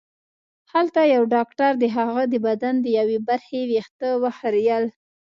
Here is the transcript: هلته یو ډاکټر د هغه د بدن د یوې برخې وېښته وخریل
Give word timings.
هلته 0.73 1.01
یو 1.15 1.23
ډاکټر 1.35 1.71
د 1.81 1.85
هغه 1.97 2.23
د 2.33 2.35
بدن 2.47 2.75
د 2.81 2.87
یوې 2.99 3.17
برخې 3.29 3.59
وېښته 3.69 4.09
وخریل 4.23 4.83